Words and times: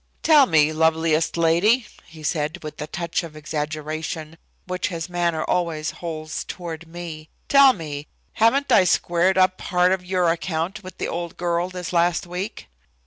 "Tell 0.23 0.47
me, 0.47 0.73
loveliest 0.73 1.37
lady," 1.37 1.85
he 2.07 2.23
said, 2.23 2.63
with 2.63 2.77
the 2.77 2.87
touch 2.87 3.21
of 3.21 3.35
exaggeration 3.35 4.39
which 4.65 4.87
his 4.87 5.07
manner 5.09 5.43
always 5.43 5.91
holds 6.01 6.43
toward 6.43 6.87
me, 6.87 7.29
"tell 7.47 7.71
me, 7.73 8.07
haven't 8.41 8.71
I 8.71 8.83
squared 8.83 9.37
up 9.37 9.59
part 9.59 9.91
of 9.91 10.03
your 10.03 10.29
account 10.31 10.81
with 10.83 10.97
the 10.97 11.07
old 11.07 11.37
girl 11.37 11.69
this 11.69 11.93
last 11.93 12.25
week?" 12.25 12.67